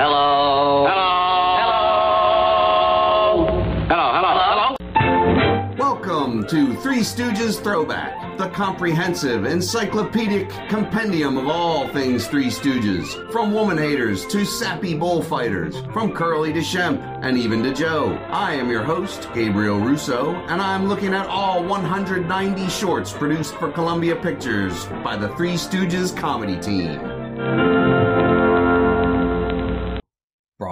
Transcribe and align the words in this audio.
Hello. 0.00 0.86
Hello. 0.88 1.12
Hello. 1.60 3.44
Hello. 3.90 4.08
Hello. 4.16 4.76
Hello. 4.96 5.76
Welcome 5.76 6.46
to 6.46 6.74
Three 6.76 7.00
Stooges 7.00 7.62
Throwback, 7.62 8.38
the 8.38 8.48
comprehensive, 8.48 9.44
encyclopedic 9.44 10.48
compendium 10.70 11.36
of 11.36 11.48
all 11.48 11.86
things 11.88 12.26
Three 12.26 12.46
Stooges. 12.46 13.30
From 13.30 13.52
woman 13.52 13.76
haters 13.76 14.24
to 14.28 14.46
sappy 14.46 14.94
bullfighters, 14.94 15.76
from 15.92 16.14
Curly 16.14 16.54
to 16.54 16.60
Shemp, 16.60 17.02
and 17.22 17.36
even 17.36 17.62
to 17.64 17.74
Joe. 17.74 18.14
I 18.30 18.54
am 18.54 18.70
your 18.70 18.82
host, 18.82 19.28
Gabriel 19.34 19.80
Russo, 19.80 20.32
and 20.48 20.62
I'm 20.62 20.88
looking 20.88 21.12
at 21.12 21.26
all 21.26 21.62
190 21.62 22.70
shorts 22.70 23.12
produced 23.12 23.54
for 23.56 23.70
Columbia 23.70 24.16
Pictures 24.16 24.86
by 25.04 25.18
the 25.18 25.28
Three 25.36 25.56
Stooges 25.56 26.16
comedy 26.16 26.58
team. 26.58 27.09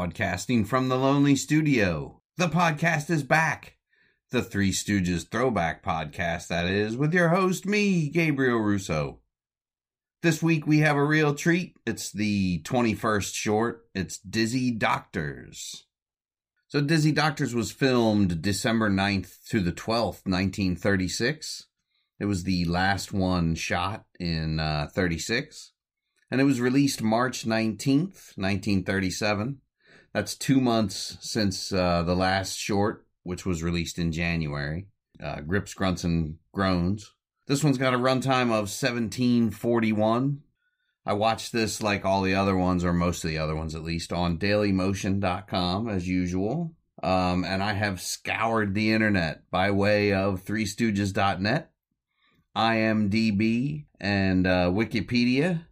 Broadcasting 0.08 0.64
from 0.64 0.88
the 0.88 0.96
Lonely 0.96 1.36
Studio, 1.36 2.22
the 2.38 2.48
podcast 2.48 3.10
is 3.10 3.22
back. 3.22 3.76
The 4.30 4.40
Three 4.40 4.70
Stooges 4.72 5.30
Throwback 5.30 5.84
Podcast, 5.84 6.48
that 6.48 6.64
is, 6.64 6.96
with 6.96 7.12
your 7.12 7.28
host, 7.28 7.66
me, 7.66 8.08
Gabriel 8.08 8.58
Russo. 8.58 9.20
This 10.22 10.42
week 10.42 10.66
we 10.66 10.78
have 10.78 10.96
a 10.96 11.04
real 11.04 11.34
treat. 11.34 11.74
It's 11.86 12.10
the 12.10 12.62
21st 12.62 13.34
short. 13.34 13.82
It's 13.94 14.16
Dizzy 14.16 14.70
Doctors. 14.70 15.84
So, 16.68 16.80
Dizzy 16.80 17.12
Doctors 17.12 17.54
was 17.54 17.70
filmed 17.70 18.40
December 18.40 18.88
9th 18.88 19.44
to 19.50 19.60
the 19.60 19.72
12th, 19.72 20.24
1936. 20.24 21.66
It 22.18 22.24
was 22.24 22.44
the 22.44 22.64
last 22.64 23.12
one 23.12 23.54
shot 23.54 24.06
in 24.18 24.58
uh, 24.58 24.88
36. 24.90 25.72
And 26.30 26.40
it 26.40 26.44
was 26.44 26.62
released 26.62 27.02
March 27.02 27.44
19th, 27.44 28.38
1937. 28.38 29.60
That's 30.12 30.34
two 30.34 30.60
months 30.60 31.18
since 31.20 31.72
uh, 31.72 32.02
the 32.02 32.16
last 32.16 32.56
short, 32.56 33.06
which 33.22 33.44
was 33.44 33.62
released 33.62 33.98
in 33.98 34.12
January. 34.12 34.86
Uh, 35.22 35.40
Grips, 35.40 35.74
Grunts, 35.74 36.04
and 36.04 36.36
Groans. 36.52 37.12
This 37.46 37.64
one's 37.64 37.78
got 37.78 37.94
a 37.94 37.98
runtime 37.98 38.50
of 38.50 38.68
1741. 38.68 40.42
I 41.06 41.12
watched 41.14 41.52
this 41.52 41.82
like 41.82 42.04
all 42.04 42.22
the 42.22 42.34
other 42.34 42.56
ones, 42.56 42.84
or 42.84 42.92
most 42.92 43.24
of 43.24 43.30
the 43.30 43.38
other 43.38 43.56
ones 43.56 43.74
at 43.74 43.82
least, 43.82 44.12
on 44.12 44.38
dailymotion.com 44.38 45.88
as 45.88 46.06
usual. 46.06 46.74
Um, 47.02 47.44
and 47.44 47.62
I 47.62 47.72
have 47.72 48.00
scoured 48.00 48.74
the 48.74 48.92
internet 48.92 49.50
by 49.50 49.70
way 49.70 50.12
of 50.12 50.44
threestooges.net, 50.44 51.70
IMDb, 52.56 53.86
and 54.00 54.46
uh, 54.46 54.70
Wikipedia, 54.70 55.64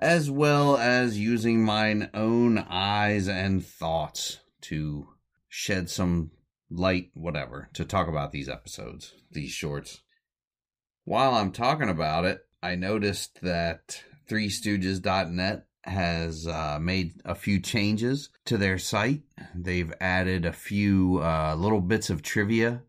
as 0.00 0.30
well 0.30 0.78
as 0.78 1.18
using 1.18 1.62
mine 1.62 2.08
own 2.14 2.58
eyes 2.58 3.28
and 3.28 3.64
thoughts 3.64 4.40
to 4.62 5.06
shed 5.48 5.90
some 5.90 6.30
light, 6.70 7.10
whatever, 7.14 7.68
to 7.74 7.84
talk 7.84 8.08
about 8.08 8.32
these 8.32 8.48
episodes, 8.48 9.12
these 9.30 9.50
shorts. 9.50 10.00
While 11.04 11.34
I'm 11.34 11.52
talking 11.52 11.90
about 11.90 12.24
it, 12.24 12.40
I 12.62 12.76
noticed 12.76 13.40
that 13.42 14.02
threestooges.net 14.28 15.66
has 15.84 16.46
uh, 16.46 16.78
made 16.80 17.20
a 17.24 17.34
few 17.34 17.60
changes 17.60 18.30
to 18.46 18.56
their 18.56 18.78
site. 18.78 19.22
They've 19.54 19.92
added 20.00 20.44
a 20.44 20.52
few 20.52 21.20
uh, 21.22 21.54
little 21.56 21.80
bits 21.80 22.10
of 22.10 22.22
trivia 22.22 22.82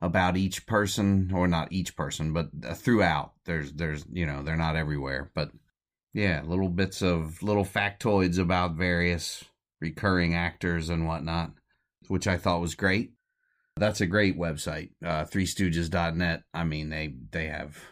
about 0.00 0.36
each 0.36 0.66
person, 0.66 1.30
or 1.34 1.48
not 1.48 1.72
each 1.72 1.96
person, 1.96 2.32
but 2.32 2.50
uh, 2.66 2.74
throughout. 2.74 3.32
There's, 3.46 3.72
there's, 3.72 4.04
you 4.12 4.26
know, 4.26 4.42
they're 4.42 4.56
not 4.56 4.76
everywhere, 4.76 5.30
but 5.34 5.50
yeah, 6.14 6.42
little 6.46 6.68
bits 6.68 7.02
of 7.02 7.42
little 7.42 7.64
factoids 7.64 8.38
about 8.38 8.76
various 8.76 9.44
recurring 9.80 10.34
actors 10.34 10.88
and 10.88 11.06
whatnot, 11.06 11.50
which 12.06 12.28
I 12.28 12.38
thought 12.38 12.60
was 12.60 12.76
great. 12.76 13.12
That's 13.76 14.00
a 14.00 14.06
great 14.06 14.38
website, 14.38 14.90
uh, 15.04 15.24
threestooges.net. 15.24 16.44
I 16.54 16.64
mean, 16.64 16.88
they 16.88 17.16
they 17.32 17.48
have 17.48 17.82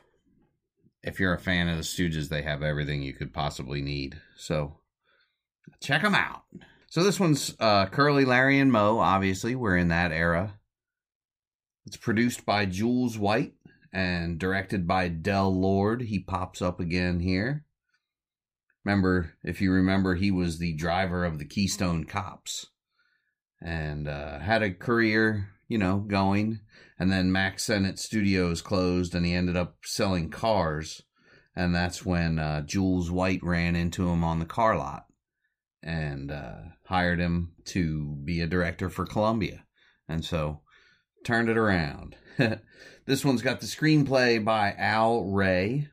if 1.03 1.19
you're 1.19 1.35
a 1.35 1.39
fan 1.39 1.69
of 1.69 1.77
the 1.77 1.83
Stooges, 1.83 2.29
they 2.29 2.43
have 2.43 2.63
everything 2.63 3.03
you 3.03 3.13
could 3.13 3.33
possibly 3.33 3.83
need. 3.83 4.21
So 4.37 4.79
check 5.81 6.03
them 6.03 6.15
out. 6.15 6.43
So 6.89 7.03
this 7.03 7.19
one's 7.19 7.57
uh, 7.59 7.87
Curly, 7.87 8.25
Larry, 8.25 8.61
and 8.61 8.71
Moe. 8.71 9.01
Obviously, 9.01 9.57
we're 9.57 9.77
in 9.77 9.89
that 9.89 10.13
era. 10.13 10.61
It's 11.87 11.97
produced 11.97 12.47
by 12.47 12.67
Jules 12.67 13.19
White 13.19 13.55
and 13.93 14.39
directed 14.39 14.87
by 14.87 15.09
Del 15.09 15.53
Lord. 15.53 16.03
He 16.03 16.21
pops 16.21 16.63
up 16.63 16.79
again 16.79 17.19
here. 17.19 17.65
Remember, 18.85 19.35
if 19.45 19.61
you 19.61 19.71
remember, 19.71 20.15
he 20.15 20.31
was 20.31 20.59
the 20.59 20.75
driver 20.75 21.25
of 21.25 21.39
the 21.39 21.45
Keystone 21.45 22.05
Cops 22.05 22.67
and 23.61 24.09
uh, 24.09 24.41
had 24.41 24.63
a 24.63 24.73
career, 24.73 25.51
you 25.69 25.79
know, 25.79 25.99
going. 25.99 26.61
And 26.99 27.11
then 27.11 27.33
Mack 27.33 27.61
Sennett 27.61 27.99
Studios 27.99 28.61
closed 28.61 29.15
and 29.15 29.25
he 29.25 29.35
ended 29.35 29.57
up 29.57 29.77
selling 29.85 30.31
cars. 30.31 31.03
And 31.55 31.75
that's 31.75 32.05
when 32.05 32.39
uh, 32.39 32.63
Jules 32.63 33.11
White 33.11 33.43
ran 33.43 33.77
into 33.77 34.09
him 34.09 34.25
on 34.25 34.39
the 34.39 34.47
car 34.47 34.77
lot 34.77 35.05
and 35.83 36.31
uh, 36.31 36.55
hired 36.87 37.19
him 37.19 37.53
to 37.67 38.17
be 38.25 38.41
a 38.41 38.47
director 38.47 38.89
for 38.89 39.05
Columbia. 39.05 39.65
And 40.09 40.25
so 40.25 40.61
turned 41.25 41.49
it 41.49 41.57
around. 41.57 42.17
this 43.07 43.25
one's 43.25 43.43
got 43.43 43.61
the 43.61 43.67
screenplay 43.67 44.43
by 44.45 44.75
Al 44.77 45.25
Ray. 45.25 45.89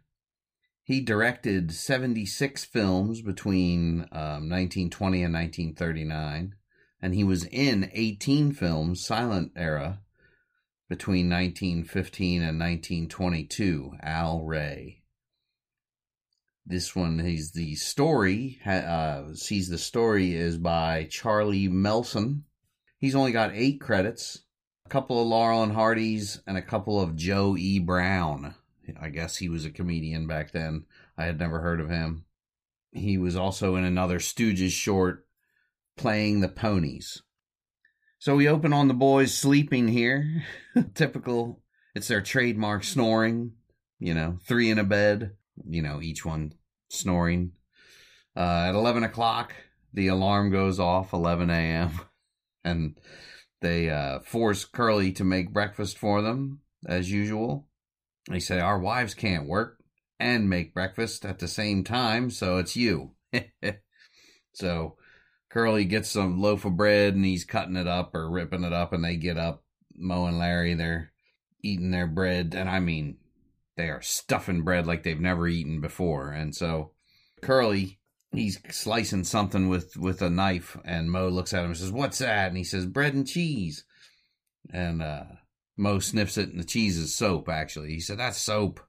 He 0.89 1.01
directed 1.01 1.71
76 1.71 2.65
films 2.65 3.21
between 3.21 4.07
um, 4.11 4.49
1920 4.49 5.21
and 5.21 5.33
1939, 5.35 6.55
and 6.99 7.13
he 7.13 7.23
was 7.23 7.43
in 7.43 7.91
18 7.93 8.53
films, 8.53 9.05
silent 9.05 9.51
era, 9.55 10.01
between 10.89 11.29
1915 11.29 12.41
and 12.41 12.59
1922. 12.59 13.97
Al 14.01 14.41
Ray. 14.41 15.03
This 16.65 16.95
one, 16.95 17.19
he's 17.19 17.51
the 17.51 17.75
story, 17.75 18.59
uh, 18.65 19.35
sees 19.35 19.69
the 19.69 19.77
story 19.77 20.33
is 20.33 20.57
by 20.57 21.03
Charlie 21.03 21.67
Melson. 21.67 22.45
He's 22.97 23.13
only 23.13 23.31
got 23.31 23.51
eight 23.53 23.79
credits, 23.79 24.39
a 24.87 24.89
couple 24.89 25.21
of 25.21 25.27
Laurel 25.27 25.61
and 25.61 25.73
Hardy's, 25.73 26.41
and 26.47 26.57
a 26.57 26.63
couple 26.63 26.99
of 26.99 27.15
Joe 27.15 27.55
E. 27.55 27.77
Brown. 27.77 28.55
I 28.99 29.09
guess 29.09 29.37
he 29.37 29.49
was 29.49 29.65
a 29.65 29.71
comedian 29.71 30.27
back 30.27 30.51
then. 30.51 30.85
I 31.17 31.25
had 31.25 31.39
never 31.39 31.61
heard 31.61 31.81
of 31.81 31.89
him. 31.89 32.25
He 32.91 33.17
was 33.17 33.35
also 33.35 33.75
in 33.75 33.83
another 33.83 34.19
Stooges 34.19 34.71
short, 34.71 35.25
Playing 35.97 36.41
the 36.41 36.47
Ponies. 36.47 37.21
So 38.17 38.35
we 38.35 38.47
open 38.47 38.73
on 38.73 38.87
the 38.87 38.93
boys 38.93 39.33
sleeping 39.33 39.87
here. 39.87 40.43
Typical. 40.93 41.61
It's 41.95 42.07
their 42.07 42.21
trademark 42.21 42.83
snoring. 42.83 43.53
You 43.99 44.13
know, 44.13 44.39
three 44.45 44.69
in 44.69 44.79
a 44.79 44.83
bed. 44.83 45.35
You 45.67 45.81
know, 45.81 46.01
each 46.01 46.25
one 46.25 46.53
snoring. 46.89 47.53
Uh, 48.35 48.67
at 48.69 48.75
11 48.75 49.03
o'clock, 49.03 49.53
the 49.93 50.07
alarm 50.07 50.51
goes 50.51 50.79
off, 50.79 51.13
11 51.13 51.49
a.m. 51.49 51.91
And 52.65 52.99
they 53.61 53.89
uh, 53.89 54.19
force 54.19 54.65
Curly 54.65 55.13
to 55.13 55.23
make 55.23 55.53
breakfast 55.53 55.97
for 55.97 56.21
them, 56.21 56.59
as 56.85 57.09
usual. 57.09 57.68
They 58.27 58.39
say, 58.39 58.59
Our 58.59 58.79
wives 58.79 59.13
can't 59.13 59.47
work 59.47 59.79
and 60.19 60.49
make 60.49 60.73
breakfast 60.73 61.25
at 61.25 61.39
the 61.39 61.47
same 61.47 61.83
time, 61.83 62.29
so 62.29 62.57
it's 62.57 62.75
you. 62.75 63.11
so 64.53 64.97
Curly 65.49 65.85
gets 65.85 66.09
some 66.09 66.41
loaf 66.41 66.65
of 66.65 66.75
bread 66.77 67.15
and 67.15 67.25
he's 67.25 67.45
cutting 67.45 67.75
it 67.75 67.87
up 67.87 68.13
or 68.13 68.29
ripping 68.29 68.63
it 68.63 68.73
up, 68.73 68.93
and 68.93 69.03
they 69.03 69.15
get 69.15 69.37
up. 69.37 69.63
Moe 69.95 70.25
and 70.25 70.39
Larry, 70.39 70.75
they're 70.75 71.11
eating 71.61 71.91
their 71.91 72.07
bread, 72.07 72.55
and 72.55 72.69
I 72.69 72.79
mean, 72.79 73.17
they 73.75 73.89
are 73.89 74.01
stuffing 74.01 74.63
bread 74.63 74.87
like 74.87 75.03
they've 75.03 75.19
never 75.19 75.47
eaten 75.47 75.81
before. 75.81 76.31
And 76.31 76.55
so 76.55 76.91
Curly, 77.41 77.99
he's 78.31 78.59
slicing 78.69 79.23
something 79.23 79.69
with 79.69 79.97
with 79.97 80.21
a 80.21 80.29
knife, 80.29 80.77
and 80.85 81.11
Moe 81.11 81.29
looks 81.29 81.53
at 81.53 81.61
him 81.61 81.71
and 81.71 81.77
says, 81.77 81.91
"What's 81.91 82.19
that?" 82.19 82.49
And 82.49 82.57
he 82.57 82.63
says, 82.63 82.85
"Bread 82.85 83.13
and 83.13 83.27
cheese." 83.27 83.85
And 84.71 85.01
uh, 85.01 85.23
Moe 85.79 85.99
sniffs 85.99 86.37
it, 86.37 86.49
and 86.49 86.59
the 86.59 86.65
cheese 86.65 86.97
is 86.97 87.15
soap. 87.15 87.49
Actually, 87.49 87.89
he 87.89 87.99
said, 87.99 88.19
"That's 88.19 88.37
soap." 88.37 88.81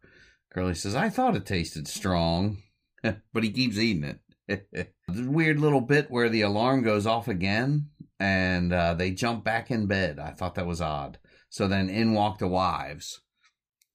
Curly 0.53 0.75
says, 0.75 0.95
"I 0.95 1.09
thought 1.09 1.37
it 1.37 1.47
tasted 1.47 1.87
strong," 1.87 2.59
but 3.03 3.45
he 3.45 3.51
keeps 3.51 3.79
eating 3.79 4.05
it. 4.05 4.21
the 5.09 5.29
weird 5.29 5.61
little 5.61 5.81
bit 5.81 6.11
where 6.11 6.29
the 6.29 6.43
alarm 6.43 6.83
goes 6.83 7.07
off 7.07 7.29
again 7.29 7.89
and 8.19 8.73
uh, 8.73 8.95
they 8.95 9.13
jump 9.13 9.45
back 9.45 9.71
in 9.71 9.87
bed. 9.87 10.19
I 10.19 10.33
thought 10.33 10.57
that 10.57 10.67
was 10.67 10.81
odd. 10.81 11.19
So 11.49 11.69
then 11.69 11.89
in 11.89 12.13
walk 12.13 12.39
the 12.39 12.49
wives. 12.49 13.21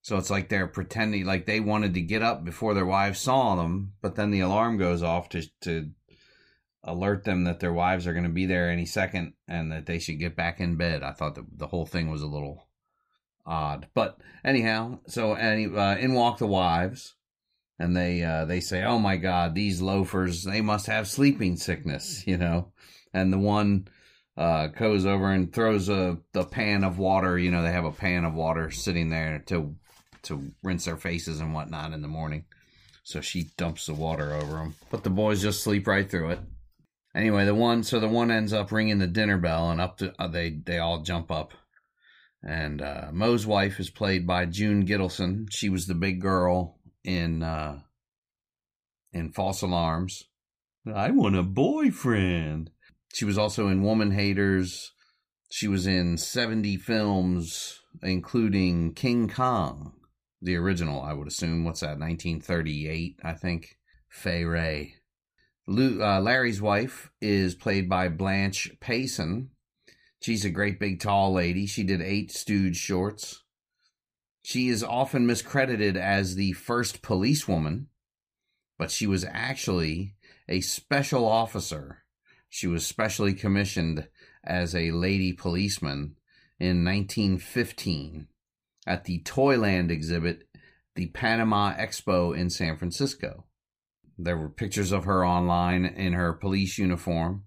So 0.01 0.18
it's 0.18 0.30
like 0.30 0.50
they're 0.50 0.68
pretending 0.68 1.25
like 1.25 1.45
they 1.45 1.59
wanted 1.59 1.94
to 1.95 2.01
get 2.01 2.21
up 2.21 2.45
before 2.45 2.74
their 2.74 2.86
wives 2.86 3.19
saw 3.19 3.56
them, 3.56 3.94
but 4.01 4.15
then 4.15 4.31
the 4.31 4.42
alarm 4.42 4.77
goes 4.77 5.03
off 5.03 5.30
to 5.30 5.44
to 5.62 5.89
alert 6.83 7.24
them 7.24 7.44
that 7.45 7.59
their 7.59 7.74
wives 7.74 8.06
are 8.06 8.13
going 8.13 8.24
to 8.24 8.30
be 8.30 8.45
there 8.45 8.69
any 8.69 8.86
second 8.86 9.33
and 9.47 9.71
that 9.71 9.88
they 9.88 9.97
should 9.97 10.19
get 10.19 10.36
back 10.36 10.62
in 10.62 10.77
bed. 10.77 11.01
I 11.01 11.12
thought 11.12 11.36
the 11.36 11.45
the 11.51 11.68
whole 11.68 11.86
thing 11.86 12.09
was 12.09 12.21
a 12.21 12.27
little 12.27 12.68
odd, 13.45 13.88
but 13.94 14.18
anyhow, 14.44 15.00
so 15.07 15.33
any 15.33 15.65
uh, 15.65 15.97
in 15.97 16.13
walk 16.13 16.38
the 16.39 16.47
wives 16.47 17.15
and 17.80 17.95
they 17.95 18.24
uh, 18.24 18.45
they 18.45 18.59
say, 18.59 18.83
"Oh 18.83 19.00
my 19.00 19.18
God, 19.18 19.53
these 19.53 19.81
loafers! 19.81 20.44
They 20.44 20.62
must 20.62 20.88
have 20.88 21.07
sleeping 21.07 21.57
sickness," 21.57 22.25
you 22.27 22.38
know. 22.38 22.71
And 23.13 23.31
the 23.31 23.39
one 23.39 23.88
uh, 24.38 24.68
goes 24.68 25.06
over 25.06 25.31
and 25.31 25.53
throws 25.53 25.89
a 25.89 26.18
the 26.31 26.44
pan 26.44 26.83
of 26.83 26.97
water. 26.97 27.38
You 27.38 27.51
know, 27.51 27.63
they 27.63 27.71
have 27.71 27.86
a 27.86 27.92
pan 27.92 28.25
of 28.25 28.33
water 28.33 28.71
sitting 28.71 29.09
there 29.09 29.44
to 29.47 29.75
to 30.24 30.51
rinse 30.63 30.86
their 30.86 30.97
faces 30.97 31.39
and 31.39 31.53
whatnot 31.53 31.94
in 31.94 32.01
the 32.01 32.07
morning. 32.07 32.45
So 33.03 33.21
she 33.21 33.51
dumps 33.57 33.86
the 33.86 33.94
water 33.94 34.33
over 34.33 34.53
them, 34.53 34.75
but 34.89 35.03
the 35.03 35.12
boys 35.12 35.42
just 35.42 35.63
sleep 35.63 35.86
right 35.86 36.09
through 36.09 36.31
it. 36.31 36.39
Anyway, 37.13 37.45
the 37.45 37.56
one 37.56 37.83
so 37.83 38.00
the 38.00 38.07
one 38.07 38.31
ends 38.31 38.51
up 38.51 38.71
ringing 38.71 39.00
the 39.00 39.07
dinner 39.07 39.38
bell, 39.38 39.69
and 39.69 39.81
up 39.81 39.97
to 39.97 40.13
uh, 40.18 40.27
they 40.27 40.50
they 40.50 40.80
all 40.80 41.01
jump 41.01 41.30
up. 41.30 41.53
And 42.45 42.81
uh, 42.81 43.07
Moe's 43.12 43.47
wife 43.47 43.80
is 43.80 43.89
played 43.89 44.27
by 44.27 44.45
June 44.45 44.86
Gittelson. 44.86 45.47
She 45.51 45.68
was 45.68 45.88
the 45.88 45.95
big 45.95 46.21
girl 46.21 46.77
in 47.03 47.42
uh, 47.42 47.80
in 49.12 49.31
False 49.31 49.62
Alarms. 49.62 50.24
I 50.94 51.09
want 51.12 51.36
a 51.36 51.44
boyfriend. 51.44 52.69
She 53.13 53.25
was 53.25 53.38
also 53.38 53.68
in 53.68 53.81
Woman 53.81 54.12
Haters. 54.12 54.92
She 55.50 55.68
was 55.68 55.88
in 55.88 56.18
70 56.18 56.77
films, 56.77 57.81
including 58.03 58.94
King 58.94 59.30
Kong, 59.30 59.94
the 60.42 60.56
original, 60.57 61.01
I 61.01 61.13
would 61.13 61.27
assume. 61.27 61.63
What's 61.63 61.80
that, 61.80 61.97
1938, 61.97 63.19
I 63.24 63.33
think? 63.33 63.77
Fay 64.09 64.44
Wray. 64.44 64.95
Lou, 65.68 66.03
uh, 66.03 66.19
Larry's 66.19 66.62
wife 66.62 67.09
is 67.21 67.56
played 67.56 67.89
by 67.89 68.09
Blanche 68.09 68.71
Payson. 68.80 69.50
She's 70.25 70.44
a 70.44 70.50
great 70.50 70.80
big 70.80 71.00
tall 71.00 71.33
lady. 71.33 71.68
She 71.68 71.83
did 71.83 72.01
eight 72.01 72.31
Stooge 72.31 72.77
shorts. 72.77 73.44
She 74.42 74.69
is 74.69 74.83
often 74.83 75.27
miscredited 75.27 75.95
as 75.95 76.36
the 76.36 76.54
first 76.54 77.01
policewoman, 77.01 77.88
but 78.77 78.89
she 78.89 79.06
was 79.06 79.24
actually 79.24 80.16
a 80.50 80.62
special 80.62 81.27
officer 81.27 82.06
she 82.56 82.68
was 82.68 82.88
specially 82.88 83.33
commissioned 83.33 84.07
as 84.42 84.74
a 84.74 84.92
lady 84.92 85.33
policeman 85.33 86.16
in 86.57 86.86
1915 86.86 88.28
at 88.88 89.04
the 89.04 89.19
Toyland 89.24 89.92
exhibit, 89.92 90.48
the 90.95 91.07
Panama 91.07 91.75
Expo 91.75 92.33
in 92.33 92.50
San 92.50 92.78
Francisco. 92.78 93.44
There 94.18 94.38
were 94.38 94.48
pictures 94.48 94.94
of 94.94 95.04
her 95.04 95.25
online 95.25 95.83
in 95.83 96.13
her 96.13 96.31
police 96.31 96.78
uniform. 96.78 97.44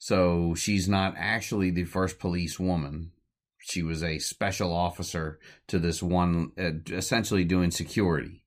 So 0.00 0.54
she's 0.54 0.88
not 0.88 1.14
actually 1.18 1.70
the 1.70 1.84
first 1.84 2.18
police 2.18 2.58
woman. 2.58 3.12
She 3.58 3.82
was 3.82 4.02
a 4.02 4.18
special 4.18 4.72
officer 4.72 5.38
to 5.68 5.78
this 5.78 6.02
one, 6.02 6.52
uh, 6.58 6.70
essentially 6.90 7.44
doing 7.44 7.70
security. 7.70 8.42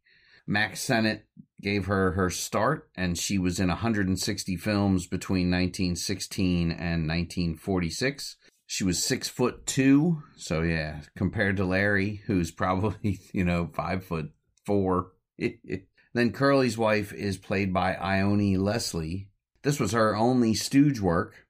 Mack 0.47 0.75
Sennett 0.75 1.27
gave 1.61 1.85
her 1.85 2.13
her 2.13 2.31
start, 2.31 2.89
and 2.95 3.19
she 3.19 3.37
was 3.37 3.59
in 3.59 3.67
160 3.67 4.55
films 4.57 5.05
between 5.05 5.51
1916 5.51 6.71
and 6.71 7.07
1946. 7.07 8.35
She 8.65 8.83
was 8.83 9.03
six 9.03 9.29
foot 9.29 9.67
two, 9.67 10.23
so 10.35 10.63
yeah, 10.63 11.01
compared 11.15 11.57
to 11.57 11.65
Larry, 11.65 12.23
who's 12.25 12.49
probably 12.49 13.19
you 13.31 13.45
know 13.45 13.69
five 13.71 14.03
foot 14.03 14.31
four. 14.65 15.11
then 16.15 16.31
Curly's 16.31 16.79
wife 16.79 17.13
is 17.13 17.37
played 17.37 17.71
by 17.71 17.93
Ione 17.93 18.57
Leslie. 18.57 19.29
This 19.63 19.79
was 19.79 19.93
her 19.93 20.15
only 20.15 20.53
stooge 20.53 20.99
work. 20.99 21.42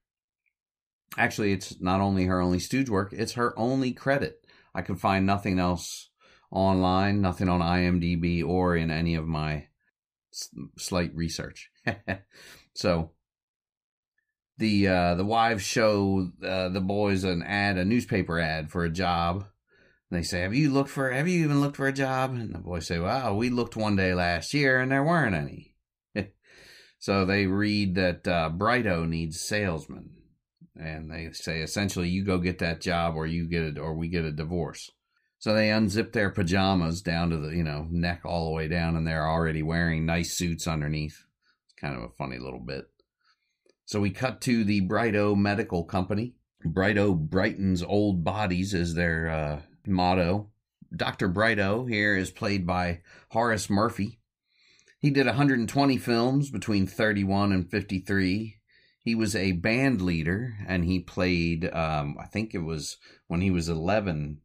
Actually, 1.16 1.52
it's 1.52 1.80
not 1.80 2.00
only 2.00 2.24
her 2.24 2.40
only 2.40 2.58
stooge 2.58 2.88
work; 2.88 3.12
it's 3.12 3.32
her 3.34 3.58
only 3.58 3.92
credit. 3.92 4.44
I 4.74 4.82
could 4.82 5.00
find 5.00 5.24
nothing 5.24 5.58
else 5.58 6.10
online, 6.50 7.20
nothing 7.20 7.48
on 7.48 7.60
IMDb 7.60 8.44
or 8.44 8.76
in 8.76 8.90
any 8.90 9.14
of 9.14 9.26
my 9.26 9.68
slight 10.76 11.14
research. 11.14 11.70
so 12.74 13.12
the 14.58 14.88
uh, 14.88 15.14
the 15.14 15.24
wives 15.24 15.62
show 15.62 16.30
uh, 16.42 16.68
the 16.68 16.80
boys 16.80 17.24
an 17.24 17.42
ad, 17.42 17.76
a 17.76 17.84
newspaper 17.84 18.38
ad 18.38 18.70
for 18.70 18.84
a 18.84 18.90
job. 18.90 19.46
And 20.10 20.18
they 20.18 20.22
say, 20.22 20.40
"Have 20.40 20.54
you 20.54 20.70
looked 20.70 20.90
for? 20.90 21.10
Have 21.10 21.28
you 21.28 21.44
even 21.44 21.60
looked 21.60 21.76
for 21.76 21.86
a 21.86 21.92
job?" 21.92 22.32
And 22.34 22.54
the 22.54 22.58
boys 22.58 22.86
say, 22.86 22.98
"Well, 22.98 23.36
we 23.36 23.50
looked 23.50 23.76
one 23.76 23.96
day 23.96 24.14
last 24.14 24.54
year, 24.54 24.80
and 24.80 24.92
there 24.92 25.04
weren't 25.04 25.34
any." 25.34 25.74
so 26.98 27.24
they 27.24 27.46
read 27.46 27.94
that 27.96 28.26
uh, 28.28 28.50
Brighto 28.50 29.08
needs 29.08 29.40
salesmen, 29.40 30.10
and 30.76 31.10
they 31.10 31.30
say 31.32 31.60
essentially, 31.60 32.08
"You 32.08 32.24
go 32.24 32.38
get 32.38 32.58
that 32.58 32.80
job, 32.80 33.16
or 33.16 33.26
you 33.26 33.48
get 33.48 33.62
it, 33.62 33.78
or 33.78 33.94
we 33.94 34.08
get 34.08 34.24
a 34.24 34.32
divorce." 34.32 34.90
So 35.38 35.52
they 35.52 35.68
unzip 35.68 36.12
their 36.12 36.30
pajamas 36.30 37.02
down 37.02 37.28
to 37.30 37.36
the, 37.36 37.54
you 37.54 37.64
know, 37.64 37.86
neck 37.90 38.22
all 38.24 38.46
the 38.46 38.54
way 38.54 38.66
down, 38.66 38.96
and 38.96 39.06
they're 39.06 39.28
already 39.28 39.62
wearing 39.62 40.06
nice 40.06 40.32
suits 40.32 40.66
underneath. 40.66 41.22
It's 41.66 41.74
kind 41.78 41.94
of 41.96 42.02
a 42.02 42.14
funny 42.16 42.38
little 42.38 42.60
bit. 42.60 42.86
So 43.84 44.00
we 44.00 44.10
cut 44.10 44.40
to 44.42 44.64
the 44.64 44.80
Brighto 44.80 45.36
Medical 45.36 45.84
Company. 45.84 46.34
Brighto 46.64 47.14
brightens 47.14 47.82
old 47.82 48.24
bodies 48.24 48.72
is 48.72 48.94
their 48.94 49.28
uh, 49.28 49.60
motto. 49.86 50.50
Dr. 50.96 51.28
Brighto 51.28 51.86
here 51.86 52.16
is 52.16 52.30
played 52.30 52.66
by 52.66 53.02
Horace 53.30 53.68
Murphy. 53.68 54.20
He 54.98 55.10
did 55.10 55.26
120 55.26 55.98
films 55.98 56.50
between 56.50 56.86
31 56.86 57.52
and 57.52 57.70
53. 57.70 58.56
He 59.04 59.14
was 59.14 59.36
a 59.36 59.52
band 59.52 60.00
leader 60.00 60.54
and 60.66 60.84
he 60.84 60.98
played, 60.98 61.70
um, 61.72 62.16
I 62.18 62.26
think 62.26 62.54
it 62.54 62.62
was 62.64 62.96
when 63.28 63.42
he 63.42 63.50
was 63.50 63.68
11 63.68 64.40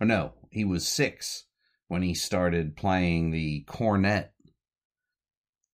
or 0.00 0.06
no, 0.06 0.34
he 0.50 0.64
was 0.64 0.86
six 0.86 1.44
when 1.88 2.02
he 2.02 2.14
started 2.14 2.76
playing 2.76 3.30
the 3.30 3.62
cornet. 3.66 4.32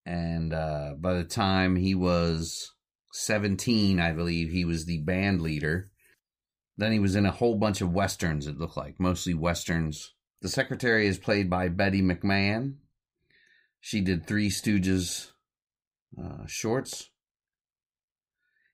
And 0.04 0.52
uh, 0.52 0.94
by 0.98 1.14
the 1.14 1.24
time 1.24 1.76
he 1.76 1.94
was 1.94 2.72
17, 3.12 3.98
I 4.00 4.12
believe, 4.12 4.50
he 4.50 4.64
was 4.64 4.84
the 4.84 4.98
band 4.98 5.40
leader. 5.40 5.90
Then 6.76 6.92
he 6.92 6.98
was 6.98 7.16
in 7.16 7.26
a 7.26 7.30
whole 7.30 7.56
bunch 7.56 7.80
of 7.80 7.92
westerns, 7.92 8.46
it 8.46 8.58
looked 8.58 8.76
like, 8.76 8.98
mostly 8.98 9.34
westerns. 9.34 10.12
The 10.40 10.48
secretary 10.48 11.06
is 11.06 11.18
played 11.18 11.48
by 11.48 11.68
Betty 11.68 12.02
McMahon. 12.02 12.74
She 13.80 14.00
did 14.00 14.26
Three 14.26 14.48
Stooges 14.48 15.30
uh, 16.20 16.46
shorts. 16.46 17.10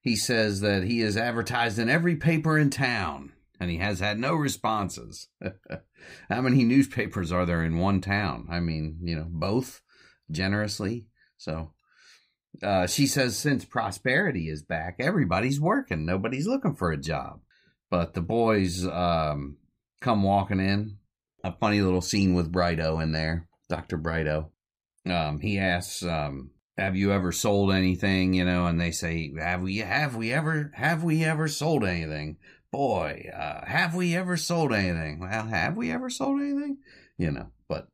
He 0.00 0.16
says 0.16 0.60
that 0.60 0.84
he 0.84 1.00
is 1.00 1.16
advertised 1.16 1.78
in 1.78 1.88
every 1.88 2.16
paper 2.16 2.58
in 2.58 2.70
town 2.70 3.32
and 3.60 3.70
he 3.70 3.78
has 3.78 4.00
had 4.00 4.18
no 4.18 4.34
responses. 4.34 5.28
How 6.28 6.40
many 6.40 6.64
newspapers 6.64 7.32
are 7.32 7.44
there 7.44 7.64
in 7.64 7.78
one 7.78 8.00
town? 8.00 8.46
I 8.50 8.60
mean, 8.60 8.98
you 9.02 9.16
know, 9.16 9.26
both 9.28 9.82
generously. 10.30 11.06
So 11.36 11.72
uh, 12.62 12.86
she 12.86 13.06
says 13.06 13.36
since 13.36 13.64
prosperity 13.64 14.48
is 14.48 14.62
back, 14.62 14.96
everybody's 14.98 15.60
working. 15.60 16.06
Nobody's 16.06 16.46
looking 16.46 16.74
for 16.74 16.92
a 16.92 16.96
job. 16.96 17.40
But 17.90 18.14
the 18.14 18.20
boys 18.20 18.86
um, 18.86 19.56
come 20.00 20.22
walking 20.22 20.60
in. 20.60 20.98
A 21.44 21.52
funny 21.52 21.80
little 21.80 22.00
scene 22.00 22.34
with 22.34 22.52
Brighto 22.52 23.00
in 23.00 23.12
there, 23.12 23.46
Dr. 23.68 23.96
Brighto. 23.96 24.50
Um, 25.06 25.38
he 25.38 25.56
asks, 25.56 26.02
um, 26.02 26.50
have 26.78 26.96
you 26.96 27.12
ever 27.12 27.32
sold 27.32 27.72
anything 27.72 28.32
you 28.32 28.44
know 28.44 28.66
and 28.66 28.80
they 28.80 28.90
say 28.90 29.32
have 29.38 29.60
we 29.60 29.78
have 29.78 30.16
we 30.16 30.32
ever 30.32 30.70
have 30.74 31.04
we 31.04 31.24
ever 31.24 31.48
sold 31.48 31.84
anything 31.84 32.38
boy, 32.70 33.30
uh, 33.34 33.64
have 33.66 33.94
we 33.94 34.14
ever 34.16 34.36
sold 34.36 34.72
anything? 34.72 35.20
Well, 35.20 35.46
have 35.46 35.76
we 35.76 35.90
ever 35.90 36.10
sold 36.10 36.40
anything? 36.40 36.78
You 37.16 37.32
know, 37.32 37.48
but 37.68 37.88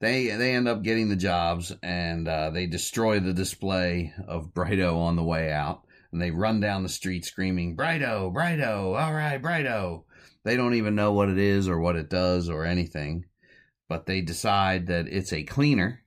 they 0.00 0.28
they 0.28 0.54
end 0.54 0.68
up 0.68 0.82
getting 0.82 1.08
the 1.08 1.16
jobs 1.16 1.72
and 1.82 2.28
uh, 2.28 2.50
they 2.50 2.66
destroy 2.66 3.20
the 3.20 3.32
display 3.32 4.12
of 4.26 4.54
Brighto 4.54 4.96
on 4.96 5.16
the 5.16 5.22
way 5.22 5.52
out, 5.52 5.82
and 6.12 6.20
they 6.20 6.30
run 6.30 6.60
down 6.60 6.82
the 6.82 6.88
street 6.88 7.24
screaming, 7.24 7.76
"Brighto, 7.76 8.32
Brighto, 8.32 8.98
all 8.98 9.14
right, 9.14 9.40
Brighto." 9.40 10.04
They 10.44 10.56
don't 10.56 10.74
even 10.74 10.94
know 10.94 11.12
what 11.12 11.30
it 11.30 11.38
is 11.38 11.68
or 11.68 11.80
what 11.80 11.96
it 11.96 12.10
does 12.10 12.50
or 12.50 12.66
anything, 12.66 13.24
but 13.88 14.04
they 14.04 14.20
decide 14.20 14.88
that 14.88 15.08
it's 15.08 15.32
a 15.32 15.42
cleaner, 15.42 16.02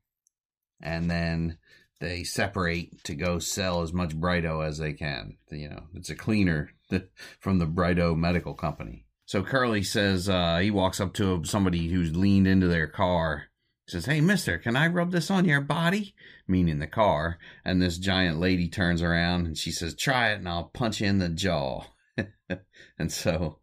and 0.82 1.10
then 1.10 1.58
they 2.00 2.24
separate 2.24 3.04
to 3.04 3.16
go 3.16 3.40
sell 3.40 3.82
as 3.82 3.94
much 3.94 4.20
Brighto 4.20 4.66
as 4.66 4.78
they 4.78 4.94
can. 4.94 5.38
You 5.52 5.70
know, 5.70 5.84
it's 5.96 6.10
a 6.10 6.16
cleaner 6.16 6.72
from 7.40 7.60
the 7.60 7.66
Brighto 7.66 8.16
Medical 8.16 8.54
Company. 8.54 9.06
So 9.26 9.44
Curly 9.44 9.84
says 9.84 10.30
uh, 10.30 10.60
he 10.60 10.72
walks 10.72 11.02
up 11.02 11.14
to 11.16 11.44
somebody 11.44 11.90
who's 11.90 12.16
leaned 12.16 12.48
into 12.48 12.68
their 12.68 12.88
car. 12.88 13.46
Says, 13.88 14.06
"Hey, 14.06 14.22
Mister, 14.22 14.58
can 14.58 14.76
I 14.76 14.88
rub 14.88 15.12
this 15.12 15.32
on 15.32 15.46
your 15.46 15.62
body?" 15.62 16.14
Meaning 16.48 16.80
the 16.80 16.88
car. 16.88 17.38
And 17.66 17.82
this 17.82 17.98
giant 17.98 18.40
lady 18.40 18.70
turns 18.70 19.02
around 19.02 19.46
and 19.46 19.58
she 19.58 19.72
says, 19.72 19.96
"Try 19.96 20.32
it, 20.32 20.40
and 20.40 20.48
I'll 20.48 20.66
punch 20.74 21.02
you 21.02 21.08
in 21.08 21.20
the 21.20 21.30
jaw." 21.30 21.86
and 23.00 23.12
so 23.12 23.60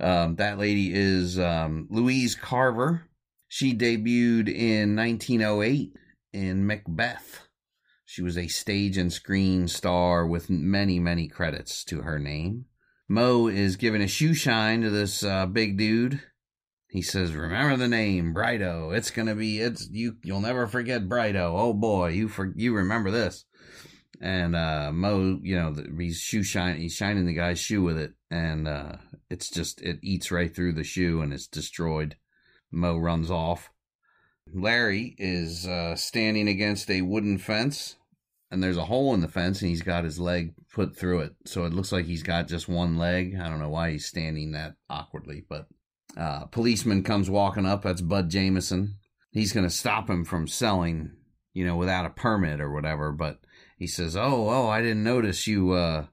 um, 0.00 0.36
that 0.36 0.58
lady 0.58 0.92
is 0.92 1.38
um, 1.38 1.88
Louise 1.90 2.34
Carver. 2.34 3.08
She 3.48 3.74
debuted 3.74 4.48
in 4.48 4.96
1908 4.96 5.94
in 6.32 6.66
Macbeth. 6.66 7.48
She 8.12 8.20
was 8.20 8.36
a 8.36 8.46
stage 8.46 8.98
and 8.98 9.10
screen 9.10 9.68
star 9.68 10.26
with 10.26 10.50
many, 10.50 10.98
many 10.98 11.28
credits 11.28 11.82
to 11.84 12.02
her 12.02 12.18
name. 12.18 12.66
Moe 13.08 13.46
is 13.46 13.76
giving 13.76 14.02
a 14.02 14.06
shoe 14.06 14.34
shine 14.34 14.82
to 14.82 14.90
this 14.90 15.24
uh, 15.24 15.46
big 15.46 15.78
dude. 15.78 16.20
he 16.90 17.00
says, 17.00 17.32
"Remember 17.32 17.74
the 17.78 17.88
name, 17.88 18.34
Brighto. 18.34 18.94
It's 18.94 19.10
gonna 19.10 19.34
be 19.34 19.60
it's 19.60 19.88
you. 19.90 20.18
You'll 20.22 20.42
never 20.42 20.66
forget 20.66 21.08
Brighto. 21.08 21.58
Oh 21.58 21.72
boy, 21.72 22.08
you 22.08 22.28
for 22.28 22.52
you 22.54 22.74
remember 22.74 23.10
this." 23.10 23.46
And 24.20 24.54
uh, 24.54 24.90
Moe, 24.92 25.40
you 25.42 25.56
know, 25.56 25.72
the, 25.72 25.88
he's 25.98 26.18
shoe 26.18 26.42
shine. 26.42 26.76
He's 26.76 26.94
shining 26.94 27.24
the 27.24 27.32
guy's 27.32 27.60
shoe 27.60 27.82
with 27.82 27.96
it, 27.96 28.12
and 28.30 28.68
uh, 28.68 28.96
it's 29.30 29.48
just 29.48 29.80
it 29.80 30.00
eats 30.02 30.30
right 30.30 30.54
through 30.54 30.74
the 30.74 30.84
shoe 30.84 31.22
and 31.22 31.32
it's 31.32 31.46
destroyed. 31.46 32.16
Moe 32.70 32.98
runs 32.98 33.30
off. 33.30 33.70
Larry 34.52 35.14
is 35.16 35.66
uh, 35.66 35.96
standing 35.96 36.46
against 36.46 36.90
a 36.90 37.00
wooden 37.00 37.38
fence, 37.38 37.96
and 38.52 38.62
there's 38.62 38.76
a 38.76 38.84
hole 38.84 39.14
in 39.14 39.20
the 39.20 39.28
fence, 39.28 39.62
and 39.62 39.70
he's 39.70 39.82
got 39.82 40.04
his 40.04 40.20
leg 40.20 40.54
put 40.74 40.94
through 40.94 41.20
it, 41.20 41.34
so 41.46 41.64
it 41.64 41.72
looks 41.72 41.90
like 41.90 42.04
he's 42.04 42.22
got 42.22 42.46
just 42.48 42.68
one 42.68 42.98
leg. 42.98 43.34
I 43.34 43.48
don't 43.48 43.58
know 43.58 43.70
why 43.70 43.92
he's 43.92 44.06
standing 44.06 44.52
that 44.52 44.74
awkwardly, 44.90 45.44
but 45.48 45.66
uh, 46.16 46.44
policeman 46.44 47.02
comes 47.02 47.30
walking 47.30 47.64
up. 47.64 47.82
That's 47.82 48.02
Bud 48.02 48.28
Jameson. 48.28 48.98
He's 49.30 49.54
going 49.54 49.66
to 49.66 49.74
stop 49.74 50.10
him 50.10 50.26
from 50.26 50.46
selling, 50.46 51.12
you 51.54 51.66
know, 51.66 51.76
without 51.76 52.04
a 52.04 52.10
permit 52.10 52.60
or 52.60 52.70
whatever. 52.70 53.10
But 53.10 53.40
he 53.78 53.86
says, 53.86 54.14
"Oh, 54.14 54.50
oh, 54.50 54.68
I 54.68 54.82
didn't 54.82 55.02
notice 55.02 55.46
you." 55.46 55.72
Uh... 55.72 56.06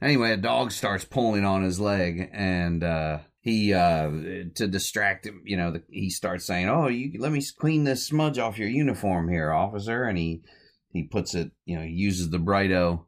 Anyway, 0.00 0.32
a 0.32 0.36
dog 0.38 0.72
starts 0.72 1.04
pulling 1.04 1.44
on 1.44 1.62
his 1.62 1.78
leg, 1.78 2.30
and 2.32 2.82
uh, 2.82 3.18
he 3.40 3.74
uh, 3.74 4.10
to 4.54 4.66
distract 4.66 5.26
him. 5.26 5.42
You 5.44 5.58
know, 5.58 5.72
the, 5.72 5.82
he 5.90 6.08
starts 6.08 6.46
saying, 6.46 6.68
"Oh, 6.68 6.88
you 6.88 7.20
let 7.20 7.32
me 7.32 7.42
clean 7.58 7.84
this 7.84 8.06
smudge 8.06 8.38
off 8.38 8.58
your 8.58 8.68
uniform 8.68 9.28
here, 9.28 9.52
officer." 9.52 10.04
And 10.04 10.16
he 10.16 10.42
he 10.92 11.04
puts 11.04 11.34
it, 11.34 11.52
you 11.64 11.76
know, 11.76 11.84
he 11.84 11.92
uses 11.92 12.30
the 12.30 12.38
Brighto, 12.38 13.06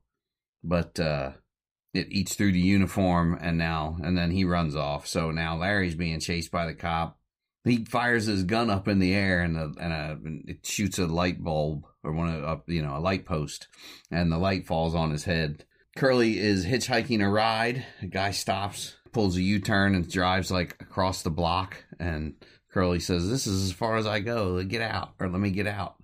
but 0.62 0.98
uh, 0.98 1.32
it 1.92 2.08
eats 2.10 2.34
through 2.34 2.52
the 2.52 2.58
uniform 2.58 3.38
and 3.40 3.58
now 3.58 3.96
and 4.02 4.16
then 4.16 4.30
he 4.30 4.44
runs 4.44 4.74
off. 4.74 5.06
So 5.06 5.30
now 5.30 5.56
Larry's 5.56 5.94
being 5.94 6.20
chased 6.20 6.50
by 6.50 6.66
the 6.66 6.74
cop. 6.74 7.18
He 7.64 7.84
fires 7.84 8.26
his 8.26 8.42
gun 8.42 8.68
up 8.68 8.88
in 8.88 8.98
the 8.98 9.14
air 9.14 9.40
and 9.40 9.56
a, 9.56 9.72
and 9.80 9.92
a, 9.92 10.18
it 10.50 10.66
shoots 10.66 10.98
a 10.98 11.06
light 11.06 11.42
bulb 11.42 11.84
or 12.04 12.12
one 12.12 12.28
of 12.28 12.62
you 12.66 12.82
know 12.82 12.96
a 12.96 13.00
light 13.00 13.24
post, 13.24 13.68
and 14.10 14.30
the 14.30 14.38
light 14.38 14.66
falls 14.66 14.94
on 14.94 15.10
his 15.10 15.24
head. 15.24 15.64
Curly 15.96 16.38
is 16.38 16.66
hitchhiking 16.66 17.24
a 17.24 17.28
ride. 17.28 17.86
A 18.02 18.06
guy 18.06 18.30
stops, 18.30 18.96
pulls 19.12 19.36
a 19.36 19.42
U 19.42 19.60
turn, 19.60 19.94
and 19.94 20.08
drives 20.08 20.50
like 20.50 20.76
across 20.80 21.22
the 21.22 21.30
block. 21.30 21.84
And 21.98 22.34
Curly 22.70 23.00
says, 23.00 23.28
"This 23.28 23.46
is 23.46 23.64
as 23.64 23.72
far 23.72 23.96
as 23.96 24.06
I 24.06 24.20
go. 24.20 24.62
Get 24.62 24.82
out, 24.82 25.14
or 25.18 25.28
let 25.28 25.40
me 25.40 25.50
get 25.50 25.66
out." 25.66 25.96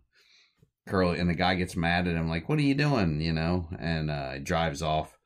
Curly 0.88 1.18
and 1.18 1.28
the 1.28 1.34
guy 1.34 1.54
gets 1.54 1.76
mad 1.76 2.08
at 2.08 2.16
him, 2.16 2.28
like, 2.28 2.48
"What 2.48 2.58
are 2.58 2.62
you 2.62 2.74
doing?" 2.74 3.20
You 3.20 3.32
know, 3.32 3.68
and 3.78 4.10
uh, 4.10 4.38
drives 4.38 4.82
off. 4.82 5.16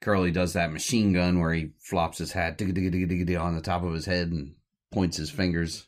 Curly 0.00 0.30
does 0.32 0.52
that 0.52 0.72
machine 0.72 1.12
gun 1.12 1.38
where 1.40 1.52
he 1.52 1.72
flops 1.78 2.18
his 2.18 2.32
hat 2.32 2.60
on 2.60 3.54
the 3.54 3.62
top 3.62 3.84
of 3.84 3.92
his 3.92 4.06
head 4.06 4.28
and 4.28 4.56
points 4.90 5.16
his 5.16 5.30
fingers 5.30 5.86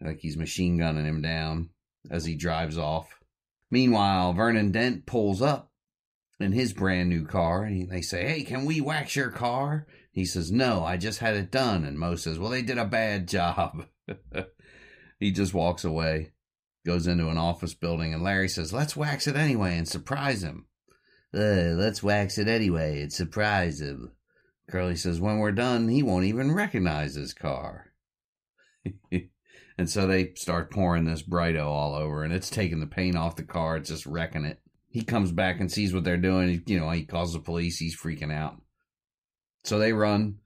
like 0.00 0.20
he's 0.20 0.36
machine 0.36 0.78
gunning 0.78 1.06
him 1.06 1.22
down 1.22 1.70
as 2.10 2.24
he 2.24 2.34
drives 2.34 2.78
off. 2.78 3.08
Meanwhile, 3.70 4.32
Vernon 4.32 4.70
Dent 4.70 5.06
pulls 5.06 5.42
up 5.42 5.72
in 6.40 6.52
his 6.52 6.72
brand 6.72 7.08
new 7.08 7.26
car 7.26 7.64
and 7.64 7.90
they 7.90 8.00
say, 8.00 8.26
Hey, 8.26 8.42
can 8.42 8.64
we 8.64 8.80
wax 8.80 9.16
your 9.16 9.30
car? 9.30 9.86
He 10.12 10.24
says, 10.24 10.50
No, 10.50 10.84
I 10.84 10.96
just 10.96 11.18
had 11.18 11.36
it 11.36 11.50
done. 11.50 11.84
And 11.84 11.98
Moe 11.98 12.16
says, 12.16 12.38
Well, 12.38 12.50
they 12.50 12.62
did 12.62 12.78
a 12.78 12.84
bad 12.84 13.28
job. 13.28 13.86
he 15.18 15.30
just 15.30 15.52
walks 15.54 15.84
away, 15.84 16.32
goes 16.88 17.06
into 17.06 17.28
an 17.28 17.36
office 17.36 17.74
building, 17.74 18.14
and 18.14 18.22
Larry 18.22 18.48
says, 18.48 18.72
Let's 18.72 18.96
wax 18.96 19.26
it 19.26 19.36
anyway 19.36 19.76
and 19.76 19.86
surprise 19.86 20.42
him. 20.42 20.64
Uh, 21.34 21.76
let's 21.76 22.02
wax 22.02 22.38
it 22.38 22.48
anyway 22.48 23.02
and 23.02 23.12
surprise 23.12 23.82
him. 23.82 24.12
Curly 24.70 24.96
says, 24.96 25.20
when 25.20 25.38
we're 25.38 25.52
done, 25.52 25.88
he 25.88 26.02
won't 26.02 26.24
even 26.24 26.54
recognize 26.54 27.14
his 27.14 27.34
car. 27.34 27.92
and 29.12 29.88
so 29.88 30.06
they 30.06 30.32
start 30.34 30.70
pouring 30.70 31.04
this 31.04 31.22
Brighto 31.22 31.66
all 31.66 31.94
over, 31.94 32.22
and 32.22 32.32
it's 32.32 32.48
taking 32.48 32.80
the 32.80 32.86
paint 32.86 33.16
off 33.16 33.36
the 33.36 33.42
car. 33.42 33.76
It's 33.76 33.90
just 33.90 34.06
wrecking 34.06 34.46
it. 34.46 34.58
He 34.88 35.02
comes 35.02 35.30
back 35.30 35.60
and 35.60 35.70
sees 35.70 35.92
what 35.92 36.04
they're 36.04 36.16
doing. 36.16 36.62
You 36.66 36.80
know, 36.80 36.90
he 36.90 37.04
calls 37.04 37.34
the 37.34 37.40
police. 37.40 37.78
He's 37.78 37.98
freaking 37.98 38.32
out. 38.32 38.56
So 39.64 39.78
they 39.78 39.92
run. 39.92 40.38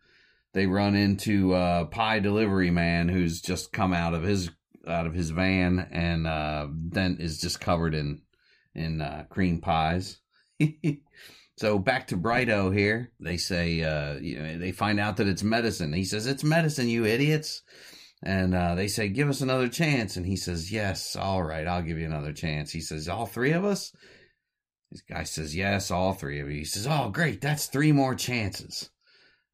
They 0.54 0.66
run 0.66 0.96
into 0.96 1.54
uh, 1.54 1.84
Pie 1.84 2.18
Delivery 2.18 2.72
Man, 2.72 3.08
who's 3.08 3.40
just 3.40 3.72
come 3.72 3.92
out 3.92 4.14
of 4.14 4.24
his 4.24 4.50
out 4.86 5.06
of 5.06 5.14
his 5.14 5.30
van, 5.30 5.88
and 5.90 6.26
uh, 6.26 6.68
Dent 6.88 7.20
is 7.20 7.40
just 7.40 7.60
covered 7.60 7.94
in 7.94 8.22
in 8.74 9.00
uh, 9.00 9.24
cream 9.28 9.60
pies. 9.60 10.18
so 11.56 11.78
back 11.78 12.06
to 12.08 12.16
Brighto 12.16 12.74
here. 12.74 13.12
They 13.20 13.36
say, 13.36 13.82
uh, 13.82 14.14
you 14.14 14.38
know, 14.38 14.58
they 14.58 14.72
find 14.72 14.98
out 14.98 15.18
that 15.18 15.28
it's 15.28 15.42
medicine. 15.42 15.92
He 15.92 16.04
says, 16.04 16.26
it's 16.26 16.44
medicine, 16.44 16.88
you 16.88 17.04
idiots. 17.04 17.62
And 18.24 18.54
uh, 18.54 18.74
they 18.76 18.88
say, 18.88 19.08
give 19.08 19.28
us 19.28 19.40
another 19.40 19.68
chance. 19.68 20.16
And 20.16 20.24
he 20.24 20.36
says, 20.36 20.70
yes, 20.70 21.16
all 21.16 21.42
right, 21.42 21.66
I'll 21.66 21.82
give 21.82 21.98
you 21.98 22.06
another 22.06 22.32
chance. 22.32 22.70
He 22.70 22.80
says, 22.80 23.08
all 23.08 23.26
three 23.26 23.52
of 23.52 23.64
us? 23.64 23.92
This 24.90 25.02
guy 25.02 25.24
says, 25.24 25.56
yes, 25.56 25.90
all 25.90 26.12
three 26.12 26.40
of 26.40 26.48
you. 26.48 26.58
He 26.58 26.64
says, 26.64 26.86
oh, 26.86 27.10
great, 27.10 27.40
that's 27.40 27.66
three 27.66 27.92
more 27.92 28.14
chances. 28.14 28.90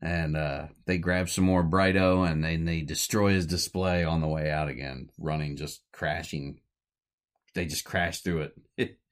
And 0.00 0.36
uh, 0.36 0.66
they 0.86 0.98
grab 0.98 1.28
some 1.28 1.44
more 1.44 1.64
Brighto 1.64 2.30
and 2.30 2.44
they, 2.44 2.56
they 2.56 2.82
destroy 2.82 3.32
his 3.32 3.46
display 3.46 4.04
on 4.04 4.20
the 4.20 4.28
way 4.28 4.50
out 4.50 4.68
again, 4.68 5.10
running, 5.18 5.56
just 5.56 5.82
crashing. 5.92 6.60
They 7.54 7.66
just 7.66 7.84
crash 7.84 8.20
through 8.20 8.50
it. 8.76 8.98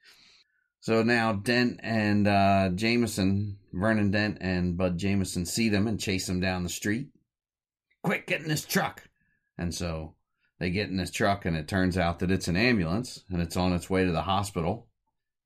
So 0.86 1.02
now 1.02 1.32
Dent 1.32 1.80
and 1.82 2.28
uh, 2.28 2.68
Jameson, 2.72 3.58
Vernon 3.72 4.12
Dent 4.12 4.38
and 4.40 4.76
Bud 4.76 4.96
Jameson 4.96 5.44
see 5.44 5.68
them 5.68 5.88
and 5.88 5.98
chase 5.98 6.28
them 6.28 6.38
down 6.38 6.62
the 6.62 6.68
street. 6.68 7.08
Quick, 8.04 8.28
get 8.28 8.42
in 8.42 8.46
this 8.46 8.64
truck. 8.64 9.02
And 9.58 9.74
so 9.74 10.14
they 10.60 10.70
get 10.70 10.88
in 10.88 10.96
this 10.96 11.10
truck, 11.10 11.44
and 11.44 11.56
it 11.56 11.66
turns 11.66 11.98
out 11.98 12.20
that 12.20 12.30
it's 12.30 12.46
an 12.46 12.56
ambulance 12.56 13.24
and 13.28 13.42
it's 13.42 13.56
on 13.56 13.72
its 13.72 13.90
way 13.90 14.04
to 14.04 14.12
the 14.12 14.22
hospital. 14.22 14.85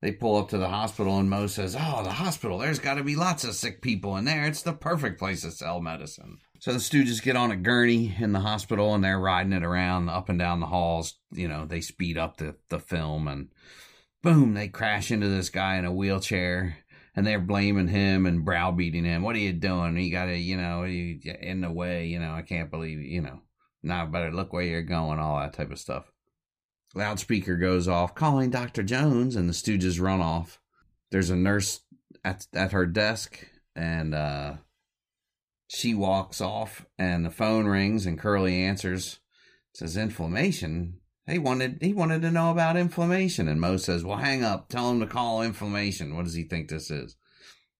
They 0.01 0.11
pull 0.11 0.37
up 0.37 0.49
to 0.49 0.57
the 0.57 0.69
hospital, 0.69 1.19
and 1.19 1.29
Moe 1.29 1.47
says, 1.47 1.75
Oh, 1.79 2.03
the 2.03 2.11
hospital, 2.11 2.57
there's 2.57 2.79
got 2.79 2.95
to 2.95 3.03
be 3.03 3.15
lots 3.15 3.43
of 3.43 3.53
sick 3.53 3.81
people 3.81 4.17
in 4.17 4.25
there. 4.25 4.45
It's 4.45 4.63
the 4.63 4.73
perfect 4.73 5.19
place 5.19 5.41
to 5.43 5.51
sell 5.51 5.79
medicine. 5.79 6.39
So 6.59 6.73
the 6.73 6.79
Stooges 6.79 7.21
get 7.21 7.35
on 7.35 7.51
a 7.51 7.55
gurney 7.55 8.15
in 8.19 8.31
the 8.31 8.39
hospital, 8.39 8.95
and 8.95 9.03
they're 9.03 9.19
riding 9.19 9.53
it 9.53 9.63
around 9.63 10.09
up 10.09 10.27
and 10.27 10.39
down 10.39 10.59
the 10.59 10.65
halls. 10.65 11.19
You 11.31 11.47
know, 11.47 11.65
they 11.65 11.81
speed 11.81 12.17
up 12.17 12.37
the, 12.37 12.55
the 12.69 12.79
film 12.79 13.27
and 13.27 13.49
boom, 14.21 14.53
they 14.53 14.67
crash 14.67 15.11
into 15.11 15.27
this 15.27 15.49
guy 15.49 15.77
in 15.77 15.85
a 15.85 15.91
wheelchair 15.91 16.77
and 17.15 17.25
they're 17.25 17.39
blaming 17.39 17.87
him 17.87 18.25
and 18.25 18.45
browbeating 18.45 19.03
him. 19.03 19.21
What 19.21 19.35
are 19.35 19.39
you 19.39 19.53
doing? 19.53 19.97
You 19.97 20.11
got 20.11 20.25
to, 20.25 20.37
you 20.37 20.57
know, 20.57 20.85
in 20.85 21.61
the 21.61 21.71
way, 21.71 22.05
you 22.05 22.19
know, 22.19 22.31
I 22.31 22.41
can't 22.41 22.71
believe, 22.71 22.99
you 22.99 23.21
know, 23.21 23.41
now 23.83 24.05
better 24.05 24.31
look 24.31 24.53
where 24.53 24.63
you're 24.63 24.81
going, 24.81 25.19
all 25.19 25.39
that 25.39 25.53
type 25.53 25.71
of 25.71 25.79
stuff. 25.79 26.10
Loudspeaker 26.93 27.55
goes 27.55 27.87
off, 27.87 28.15
calling 28.15 28.49
Dr. 28.49 28.83
Jones, 28.83 29.35
and 29.35 29.47
the 29.47 29.53
Stooges 29.53 30.01
run 30.01 30.21
off. 30.21 30.59
There's 31.09 31.29
a 31.29 31.35
nurse 31.35 31.81
at, 32.23 32.47
at 32.53 32.73
her 32.73 32.85
desk, 32.85 33.47
and 33.75 34.13
uh, 34.13 34.55
she 35.67 35.93
walks 35.93 36.41
off, 36.41 36.85
and 36.97 37.25
the 37.25 37.31
phone 37.31 37.65
rings, 37.65 38.05
and 38.05 38.19
Curly 38.19 38.61
answers. 38.63 39.19
It 39.73 39.77
says 39.77 39.97
inflammation. 39.97 40.99
He 41.27 41.39
wanted 41.39 41.77
he 41.81 41.93
wanted 41.93 42.21
to 42.23 42.31
know 42.31 42.51
about 42.51 42.75
inflammation, 42.75 43.47
and 43.47 43.61
Moe 43.61 43.77
says, 43.77 44.03
"Well, 44.03 44.17
hang 44.17 44.43
up. 44.43 44.67
Tell 44.67 44.91
him 44.91 44.99
to 44.99 45.07
call 45.07 45.41
inflammation. 45.41 46.15
What 46.15 46.25
does 46.25 46.33
he 46.33 46.43
think 46.43 46.67
this 46.67 46.91
is?" 46.91 47.15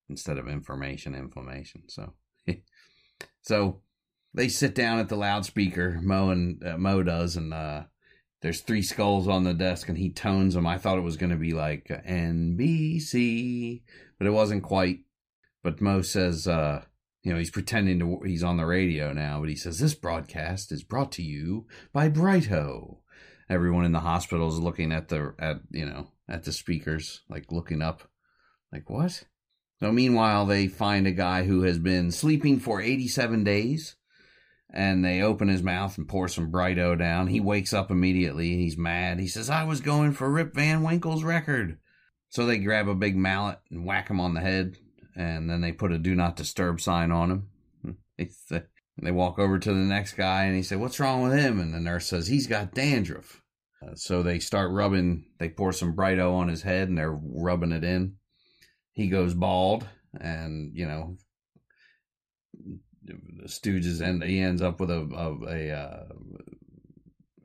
Instead 0.09 0.37
of 0.37 0.47
information, 0.47 1.15
inflammation. 1.15 1.83
So, 1.87 2.13
so 3.41 3.81
they 4.33 4.47
sit 4.47 4.73
down 4.73 4.99
at 4.99 5.09
the 5.09 5.17
loudspeaker. 5.17 5.99
Moe 6.01 6.29
and 6.29 6.63
uh, 6.65 6.77
Moe 6.77 7.03
does, 7.03 7.35
and 7.35 7.53
uh, 7.53 7.83
there's 8.41 8.61
three 8.61 8.81
skulls 8.81 9.27
on 9.27 9.43
the 9.43 9.53
desk, 9.53 9.89
and 9.89 9.97
he 9.97 10.09
tones 10.09 10.53
them. 10.53 10.67
I 10.67 10.77
thought 10.77 10.97
it 10.97 11.03
was 11.03 11.17
going 11.17 11.29
to 11.31 11.35
be 11.35 11.53
like 11.53 11.87
NBC, 11.87 13.81
but 14.17 14.27
it 14.27 14.31
wasn't 14.31 14.63
quite. 14.63 14.99
But 15.63 15.81
Moe 15.81 16.01
says, 16.01 16.47
uh, 16.47 16.83
you 17.23 17.31
know, 17.31 17.37
he's 17.37 17.51
pretending 17.51 17.99
to 17.99 18.19
he's 18.25 18.43
on 18.43 18.57
the 18.57 18.65
radio 18.65 19.13
now, 19.13 19.39
but 19.39 19.49
he 19.49 19.55
says 19.55 19.79
this 19.79 19.93
broadcast 19.93 20.71
is 20.71 20.83
brought 20.83 21.11
to 21.13 21.23
you 21.23 21.67
by 21.93 22.09
Brighto 22.09 23.01
everyone 23.51 23.83
in 23.83 23.91
the 23.91 23.99
hospital 23.99 24.47
is 24.47 24.59
looking 24.59 24.93
at 24.93 25.09
the 25.09 25.35
at 25.37 25.57
you 25.71 25.85
know 25.85 26.07
at 26.29 26.45
the 26.45 26.53
speakers 26.53 27.21
like 27.29 27.51
looking 27.51 27.81
up 27.81 28.09
like 28.71 28.89
what 28.89 29.25
so 29.81 29.91
meanwhile 29.91 30.45
they 30.45 30.67
find 30.67 31.05
a 31.05 31.11
guy 31.11 31.43
who 31.43 31.63
has 31.63 31.77
been 31.77 32.11
sleeping 32.11 32.59
for 32.59 32.79
87 32.79 33.43
days 33.43 33.97
and 34.73 35.03
they 35.03 35.21
open 35.21 35.47
his 35.47 35.61
mouth 35.61 35.97
and 35.97 36.07
pour 36.07 36.27
some 36.27 36.51
brighto 36.51 36.95
down. 36.97 37.27
He 37.27 37.39
wakes 37.39 37.73
up 37.73 37.91
immediately. 37.91 38.55
He's 38.55 38.77
mad. 38.77 39.19
He 39.19 39.27
says 39.27 39.49
i 39.49 39.63
was 39.63 39.81
going 39.81 40.13
for 40.13 40.29
rip 40.29 40.53
van 40.53 40.83
winkle's 40.83 41.23
record. 41.23 41.77
So 42.29 42.45
they 42.45 42.57
grab 42.57 42.87
a 42.87 42.95
big 42.95 43.17
mallet 43.17 43.59
and 43.69 43.85
whack 43.85 44.09
him 44.09 44.19
on 44.19 44.33
the 44.33 44.41
head 44.41 44.77
and 45.15 45.49
then 45.49 45.61
they 45.61 45.73
put 45.73 45.91
a 45.91 45.97
do 45.97 46.15
not 46.15 46.37
disturb 46.37 46.79
sign 46.79 47.11
on 47.11 47.31
him. 47.31 47.47
They 49.01 49.09
walk 49.09 49.39
over 49.39 49.57
to 49.57 49.73
the 49.73 49.79
next 49.79 50.13
guy 50.13 50.43
and 50.43 50.55
he 50.55 50.61
said 50.61 50.79
what's 50.79 50.99
wrong 50.99 51.23
with 51.23 51.33
him? 51.33 51.59
And 51.59 51.73
the 51.73 51.79
nurse 51.79 52.07
says 52.07 52.27
he's 52.27 52.45
got 52.45 52.75
dandruff. 52.75 53.41
Uh, 53.81 53.95
so 53.95 54.21
they 54.21 54.37
start 54.37 54.69
rubbing, 54.69 55.25
they 55.39 55.49
pour 55.49 55.73
some 55.73 55.95
Brighto 55.95 56.33
on 56.33 56.47
his 56.47 56.61
head 56.61 56.87
and 56.87 56.97
they're 56.97 57.11
rubbing 57.11 57.71
it 57.71 57.83
in. 57.83 58.17
He 58.91 59.07
goes 59.07 59.33
bald 59.33 59.87
and, 60.19 60.71
you 60.75 60.85
know, 60.85 61.17
Stooges, 63.45 64.01
and 64.01 64.23
he 64.23 64.39
ends 64.39 64.61
up 64.61 64.79
with 64.79 64.89
a 64.89 64.99
a, 64.99 65.47
a 65.47 65.71
uh, 65.71 66.03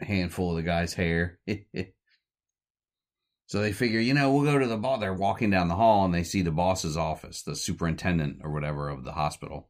handful 0.01 0.51
of 0.51 0.57
the 0.57 0.63
guy's 0.63 0.95
hair. 0.95 1.39
so 3.47 3.61
they 3.61 3.73
figure, 3.73 4.01
you 4.01 4.15
know, 4.15 4.33
we'll 4.33 4.51
go 4.51 4.59
to 4.59 4.67
the 4.67 4.77
boss. 4.77 5.01
They're 5.01 5.15
walking 5.15 5.51
down 5.51 5.69
the 5.69 5.77
hall 5.77 6.05
and 6.05 6.15
they 6.15 6.25
see 6.25 6.43
the 6.43 6.51
boss's 6.51 6.97
office, 6.97 7.43
the 7.43 7.57
superintendent 7.57 8.41
or 8.43 8.51
whatever 8.51 8.89
of 8.89 9.05
the 9.05 9.13
hospital. 9.13 9.69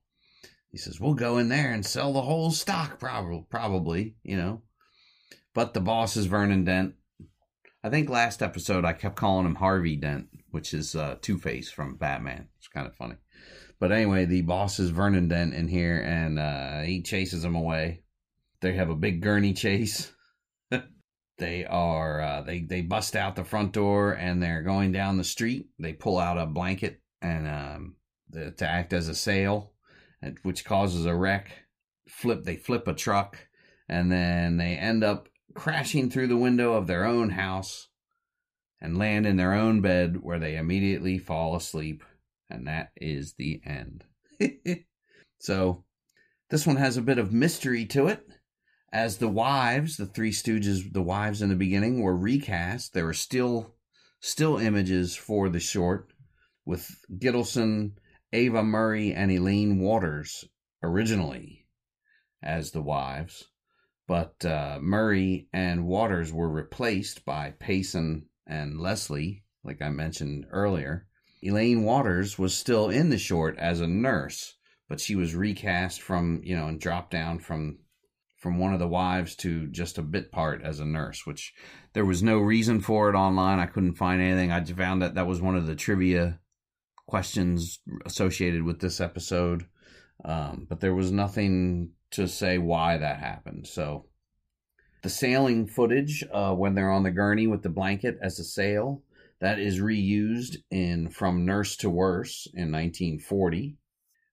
He 0.71 0.79
says, 0.79 1.01
"We'll 1.01 1.15
go 1.15 1.39
in 1.39 1.49
there 1.49 1.73
and 1.73 1.87
sell 1.87 2.13
the 2.13 2.23
whole 2.23 2.51
stock, 2.51 2.99
probably, 2.99 3.47
probably, 3.49 4.17
you 4.23 4.37
know." 4.37 4.63
But 5.55 5.73
the 5.73 5.81
boss 5.81 6.17
is 6.17 6.27
Vernon 6.27 6.65
Dent. 6.65 6.97
I 7.83 7.89
think 7.89 8.11
last 8.11 8.43
episode 8.43 8.85
I 8.85 8.93
kept 8.93 9.17
calling 9.17 9.47
him 9.47 9.55
Harvey 9.55 9.97
Dent, 9.97 10.29
which 10.51 10.75
is 10.75 10.95
uh, 10.95 11.17
Two 11.23 11.39
Face 11.39 11.71
from 11.71 11.97
Batman. 11.97 12.49
It's 12.59 12.69
kind 12.69 12.87
of 12.87 12.95
funny. 12.95 13.15
But 13.79 13.93
anyway, 13.93 14.25
the 14.25 14.43
boss 14.43 14.79
is 14.79 14.91
Vernon 14.91 15.29
Dent 15.29 15.55
in 15.55 15.69
here, 15.69 16.01
and 16.01 16.39
uh, 16.39 16.81
he 16.83 17.03
chases 17.03 17.45
him 17.45 17.55
away. 17.55 18.03
They 18.61 18.73
have 18.75 18.89
a 18.89 18.97
big 18.97 19.21
gurney 19.21 19.53
chase. 19.53 20.13
they 21.39 21.67
are 21.67 22.21
uh, 22.21 22.43
they 22.43 22.61
they 22.61 22.81
bust 22.81 23.15
out 23.15 23.37
the 23.37 23.45
front 23.45 23.73
door 23.73 24.13
and 24.13 24.43
they're 24.43 24.63
going 24.63 24.93
down 24.93 25.19
the 25.19 25.25
street. 25.25 25.69
They 25.79 25.93
pull 25.93 26.19
out 26.19 26.39
a 26.39 26.47
blanket 26.47 27.03
and 27.21 27.47
um, 27.47 27.97
the, 28.31 28.53
to 28.53 28.67
act 28.67 28.95
as 28.95 29.09
a 29.09 29.15
sail, 29.15 29.73
which 30.43 30.65
causes 30.65 31.05
a 31.05 31.15
wreck. 31.15 31.51
Flip 32.09 32.45
they 32.45 32.57
flip 32.57 32.89
a 32.89 32.95
truck, 32.95 33.47
and 33.89 34.11
then 34.11 34.57
they 34.57 34.77
end 34.77 35.05
up 35.05 35.29
crashing 35.55 36.09
through 36.11 36.29
the 36.29 36.37
window 36.37 36.75
of 36.75 36.87
their 36.87 37.05
own 37.05 37.31
house 37.31 37.89
and 38.81 38.99
land 38.99 39.27
in 39.27 39.37
their 39.37 39.53
own 39.53 39.81
bed 39.81 40.23
where 40.23 40.39
they 40.39 40.57
immediately 40.57 41.19
fall 41.19 41.57
asleep. 41.57 42.05
And 42.49 42.67
that 42.67 42.91
is 42.97 43.35
the 43.35 43.61
end. 43.65 44.05
so, 45.41 45.85
this 46.51 46.67
one 46.67 46.77
has 46.77 46.97
a 46.97 47.03
bit 47.03 47.19
of 47.19 47.33
mystery 47.33 47.87
to 47.87 48.07
it. 48.07 48.25
As 48.93 49.19
the 49.19 49.29
wives, 49.29 49.97
the 49.97 50.07
three 50.07 50.31
stooges, 50.31 50.93
the 50.93 51.03
wives 51.03 51.43
in 51.43 51.49
the 51.49 51.57
beginning 51.57 52.01
were 52.01 52.17
recast, 52.17 52.93
there 52.95 53.05
were 53.05 53.13
still 53.13 53.75
still 54.21 54.59
images 54.59 55.15
for 55.17 55.49
the 55.49 55.61
short 55.61 56.13
with 56.65 56.89
Gittelson, 57.19 57.93
Ava 58.33 58.63
Murray, 58.63 59.13
and 59.13 59.31
Elaine 59.31 59.81
Waters 59.81 60.45
originally 60.83 61.67
as 62.43 62.71
the 62.71 62.83
wives 62.83 63.49
but 64.07 64.45
uh, 64.45 64.79
Murray 64.81 65.49
and 65.53 65.87
Waters 65.87 66.33
were 66.33 66.49
replaced 66.49 67.25
by 67.25 67.55
Payson 67.59 68.27
and 68.47 68.81
Leslie, 68.81 69.45
like 69.65 69.83
I 69.83 69.91
mentioned 69.91 70.47
earlier. 70.51 71.06
Elaine 71.43 71.85
Waters 71.85 72.39
was 72.39 72.55
still 72.55 72.89
in 72.89 73.11
the 73.11 73.19
short 73.19 73.59
as 73.59 73.81
a 73.81 73.87
nurse, 73.87 74.55
but 74.89 75.01
she 75.01 75.15
was 75.15 75.35
recast 75.35 76.01
from, 76.01 76.41
you 76.45 76.57
know, 76.57 76.69
and 76.69 76.81
dropped 76.81 77.11
down 77.11 77.39
from 77.39 77.79
from 78.37 78.59
one 78.59 78.73
of 78.73 78.79
the 78.79 78.87
wives 78.87 79.35
to 79.35 79.67
just 79.69 79.99
a 79.99 80.03
bit 80.03 80.31
part 80.31 80.63
as 80.63 80.79
a 80.79 80.85
nurse, 80.85 81.27
which 81.27 81.55
there 81.95 82.05
was 82.05 82.23
no 82.23 82.39
reason 82.39 82.81
for 82.81 83.09
it 83.09 83.17
online. 83.17 83.59
I 83.59 83.67
couldn't 83.67 83.95
find 83.95 84.21
anything. 84.21 84.53
I 84.53 84.63
found 84.63 85.03
that 85.03 85.15
that 85.15 85.27
was 85.27 85.41
one 85.41 85.57
of 85.57 85.67
the 85.67 85.75
trivia 85.75 86.39
questions 87.07 87.81
associated 88.05 88.63
with 88.63 88.81
this 88.81 89.01
episode, 89.01 89.67
um, 90.25 90.67
but 90.69 90.81
there 90.81 90.95
was 90.95 91.11
nothing 91.11 91.93
to 92.11 92.29
say 92.29 92.59
why 92.59 92.99
that 92.99 93.19
happened. 93.19 93.67
So 93.67 94.07
the 95.03 95.09
sailing 95.09 95.67
footage 95.67 96.25
uh, 96.33 96.55
when 96.55 96.75
they're 96.75 96.91
on 96.91 97.03
the 97.03 97.11
gurney 97.11 97.47
with 97.47 97.63
the 97.63 97.69
blanket 97.69 98.19
as 98.23 98.39
a 98.39 98.45
sail 98.45 99.03
that 99.41 99.59
is 99.59 99.81
reused 99.81 100.57
in 100.71 101.09
From 101.09 101.45
Nurse 101.45 101.77
to 101.79 101.91
Worse 101.91 102.47
in 102.55 102.73
1940. 102.73 103.77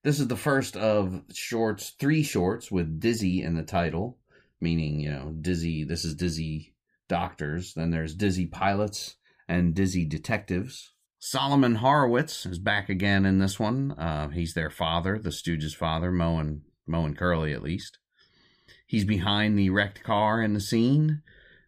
This 0.03 0.19
is 0.19 0.27
the 0.27 0.35
first 0.35 0.75
of 0.75 1.21
shorts, 1.33 1.93
three 1.99 2.23
shorts 2.23 2.71
with 2.71 2.99
Dizzy 2.99 3.41
in 3.41 3.55
the 3.55 3.63
title, 3.63 4.17
meaning, 4.59 4.99
you 4.99 5.11
know, 5.11 5.33
Dizzy, 5.39 5.83
this 5.83 6.03
is 6.05 6.15
Dizzy 6.15 6.73
Doctors. 7.07 7.73
Then 7.73 7.91
there's 7.91 8.15
Dizzy 8.15 8.45
Pilots 8.45 9.15
and 9.47 9.73
Dizzy 9.73 10.05
Detectives. 10.05 10.91
Solomon 11.19 11.75
Horowitz 11.75 12.45
is 12.45 12.59
back 12.59 12.89
again 12.89 13.25
in 13.25 13.39
this 13.39 13.57
one. 13.57 13.93
Uh, 13.93 14.27
he's 14.29 14.53
their 14.53 14.69
father, 14.69 15.17
the 15.17 15.29
Stooges' 15.29 15.75
father, 15.75 16.11
Moe 16.11 16.37
and 16.37 16.61
Moe 16.85 17.05
and 17.05 17.17
Curly 17.17 17.53
at 17.53 17.63
least. 17.63 17.97
He's 18.85 19.05
behind 19.05 19.57
the 19.57 19.69
wrecked 19.69 20.03
car 20.03 20.41
in 20.41 20.53
the 20.53 20.59
scene. 20.59 21.21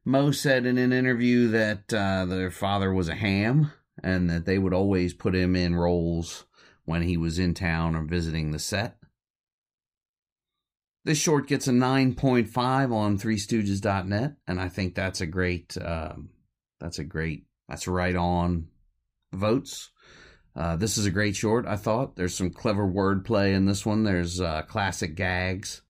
Moe 0.05 0.31
said 0.31 0.67
in 0.67 0.77
an 0.77 0.93
interview 0.93 1.47
that 1.49 1.91
uh, 1.91 2.25
their 2.25 2.51
father 2.51 2.93
was 2.93 3.09
a 3.09 3.15
ham 3.15 3.71
and 4.03 4.29
that 4.29 4.45
they 4.45 4.59
would 4.59 4.73
always 4.73 5.15
put 5.15 5.33
him 5.33 5.55
in 5.55 5.75
roles 5.75 6.45
when 6.85 7.01
he 7.01 7.17
was 7.17 7.39
in 7.39 7.55
town 7.55 7.95
or 7.95 8.03
visiting 8.03 8.51
the 8.51 8.59
set. 8.59 8.97
This 11.03 11.17
short 11.17 11.47
gets 11.47 11.67
a 11.67 11.71
9.5 11.71 12.91
on 12.93 13.17
3stooges.net, 13.17 14.35
and 14.47 14.59
I 14.59 14.69
think 14.69 14.95
that's 14.95 15.21
a 15.21 15.27
great, 15.27 15.75
um, 15.79 16.29
that's 16.79 16.99
a 16.99 17.03
great, 17.03 17.45
that's 17.67 17.87
right 17.87 18.15
on 18.15 18.67
votes. 19.33 19.91
Uh, 20.55 20.75
this 20.75 20.97
is 20.97 21.05
a 21.05 21.11
great 21.11 21.35
short, 21.35 21.67
I 21.67 21.75
thought. 21.75 22.15
There's 22.15 22.35
some 22.35 22.49
clever 22.49 22.87
wordplay 22.87 23.53
in 23.53 23.65
this 23.65 23.85
one. 23.85 24.03
There's 24.03 24.39
uh, 24.39 24.63
classic 24.63 25.15
gags. 25.15 25.81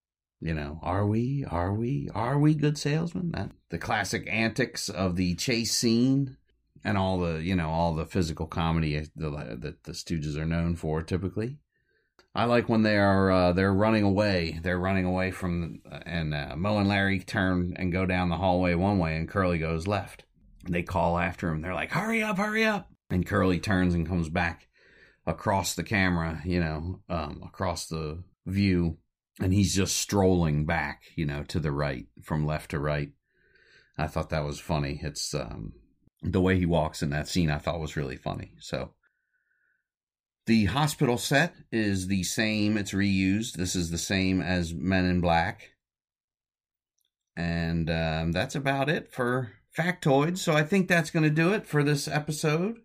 You 0.42 0.54
know, 0.54 0.80
are 0.84 1.08
we, 1.08 1.46
are 1.50 1.74
we, 1.74 2.10
are 2.14 2.38
we 2.38 2.54
good 2.54 2.78
salesmen? 2.78 3.32
That, 3.32 3.52
the 3.70 3.78
classic 3.78 4.28
antics 4.30 4.90
of 4.90 5.16
the 5.16 5.36
chase 5.36 5.72
scene 5.72 6.38
and 6.84 6.98
all 6.98 7.20
the, 7.20 7.42
you 7.42 7.56
know, 7.56 7.70
all 7.70 7.96
the 7.96 8.06
physical 8.06 8.46
comedy 8.46 9.00
that 9.16 9.84
the 9.84 9.92
Stooges 9.92 10.38
are 10.38 10.46
known 10.46 10.76
for 10.76 11.02
typically. 11.02 11.58
I 12.36 12.44
like 12.46 12.68
when 12.68 12.84
they 12.84 12.98
are 12.98 13.32
uh, 13.32 13.54
they're 13.54 13.74
running 13.74 14.04
away. 14.04 14.60
They're 14.62 14.78
running 14.78 15.06
away 15.06 15.32
from 15.32 15.82
and 16.06 16.34
uh, 16.34 16.56
Moe 16.58 16.80
and 16.80 16.90
Larry 16.90 17.20
turn 17.20 17.74
and 17.78 17.94
go 17.94 18.06
down 18.06 18.28
the 18.28 18.36
hallway 18.36 18.76
one 18.76 19.00
way, 19.00 19.16
and 19.16 19.30
Curly 19.30 19.58
goes 19.58 19.88
left. 19.88 20.26
They 20.70 20.84
call 20.84 21.18
after 21.18 21.50
him. 21.50 21.62
They're 21.62 21.74
like, 21.74 21.92
"Hurry 21.92 22.22
up, 22.22 22.38
hurry 22.38 22.66
up!" 22.66 22.90
and 23.10 23.26
Curly 23.26 23.60
turns 23.60 23.94
and 23.94 24.06
comes 24.06 24.28
back 24.28 24.68
across 25.26 25.76
the 25.76 25.84
camera, 25.84 26.42
you 26.44 26.60
know, 26.60 27.00
um, 27.10 27.42
across 27.46 27.88
the 27.88 28.22
view, 28.46 28.98
and 29.40 29.54
he's 29.54 29.76
just 29.76 29.98
strolling 29.98 30.66
back, 30.66 31.04
you 31.16 31.26
know, 31.26 31.44
to 31.44 31.60
the 31.60 31.72
right 31.72 32.06
from 32.22 32.46
left 32.46 32.72
to 32.72 32.80
right. 32.80 33.12
I 33.98 34.08
thought 34.08 34.30
that 34.30 34.46
was 34.46 34.60
funny. 34.60 35.00
It's 35.04 35.34
um, 35.34 35.74
the 36.22 36.42
way 36.42 36.58
he 36.58 36.66
walks 36.66 37.02
in 37.02 37.10
that 37.12 37.28
scene. 37.28 37.50
I 37.50 37.58
thought 37.58 37.80
was 37.80 37.98
really 37.98 38.18
funny. 38.18 38.54
So 38.60 38.94
the 40.46 40.66
hospital 40.66 41.18
set 41.18 41.56
is 41.72 42.08
the 42.08 42.24
same. 42.24 42.78
It's 42.78 42.92
reused. 42.92 43.54
This 43.54 43.76
is 43.76 43.92
the 43.92 43.98
same 43.98 44.42
as 44.42 44.74
Men 44.74 45.06
in 45.06 45.22
Black, 45.22 45.70
and 47.36 47.90
um, 47.90 48.32
that's 48.32 48.56
about 48.56 48.90
it 48.90 49.12
for 49.12 49.54
factoids. 49.78 50.40
So 50.40 50.54
I 50.54 50.64
think 50.64 50.88
that's 50.88 51.10
going 51.10 51.24
to 51.24 51.30
do 51.30 51.54
it 51.54 51.66
for 51.66 51.84
this 51.84 52.08
episode 52.08 52.78